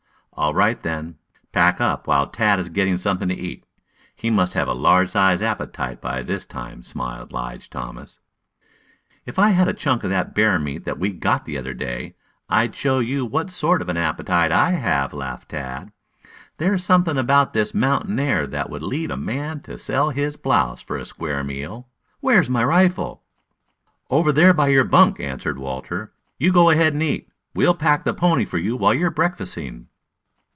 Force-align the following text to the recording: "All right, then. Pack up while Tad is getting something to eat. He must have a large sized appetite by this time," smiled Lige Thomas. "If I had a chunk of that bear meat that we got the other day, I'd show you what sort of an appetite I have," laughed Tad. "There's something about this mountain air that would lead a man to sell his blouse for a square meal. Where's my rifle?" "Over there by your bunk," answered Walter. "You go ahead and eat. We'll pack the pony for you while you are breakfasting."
"All 0.33 0.53
right, 0.55 0.81
then. 0.81 1.17
Pack 1.51 1.79
up 1.81 2.07
while 2.07 2.25
Tad 2.25 2.57
is 2.59 2.69
getting 2.69 2.97
something 2.97 3.27
to 3.27 3.35
eat. 3.35 3.63
He 4.15 4.31
must 4.31 4.53
have 4.55 4.67
a 4.67 4.73
large 4.73 5.09
sized 5.09 5.43
appetite 5.43 6.01
by 6.01 6.23
this 6.23 6.47
time," 6.47 6.81
smiled 6.83 7.31
Lige 7.33 7.69
Thomas. 7.69 8.17
"If 9.25 9.37
I 9.37 9.49
had 9.49 9.67
a 9.67 9.73
chunk 9.73 10.03
of 10.03 10.09
that 10.09 10.33
bear 10.33 10.57
meat 10.57 10.83
that 10.85 10.97
we 10.97 11.11
got 11.11 11.45
the 11.45 11.57
other 11.59 11.73
day, 11.75 12.15
I'd 12.49 12.73
show 12.75 12.97
you 12.99 13.23
what 13.23 13.51
sort 13.51 13.81
of 13.83 13.89
an 13.89 13.97
appetite 13.97 14.51
I 14.51 14.71
have," 14.71 15.13
laughed 15.13 15.49
Tad. 15.49 15.91
"There's 16.57 16.83
something 16.83 17.17
about 17.19 17.51
this 17.53 17.75
mountain 17.75 18.17
air 18.17 18.47
that 18.47 18.69
would 18.69 18.81
lead 18.83 19.11
a 19.11 19.17
man 19.17 19.59
to 19.63 19.77
sell 19.77 20.09
his 20.11 20.37
blouse 20.37 20.81
for 20.81 20.97
a 20.97 21.05
square 21.05 21.43
meal. 21.43 21.87
Where's 22.19 22.49
my 22.49 22.63
rifle?" 22.63 23.21
"Over 24.09 24.31
there 24.31 24.53
by 24.53 24.69
your 24.69 24.85
bunk," 24.85 25.19
answered 25.19 25.59
Walter. 25.59 26.13
"You 26.39 26.51
go 26.53 26.69
ahead 26.71 26.93
and 26.93 27.03
eat. 27.03 27.29
We'll 27.53 27.75
pack 27.75 28.05
the 28.05 28.13
pony 28.13 28.45
for 28.45 28.57
you 28.57 28.75
while 28.75 28.93
you 28.93 29.05
are 29.05 29.11
breakfasting." 29.11 29.87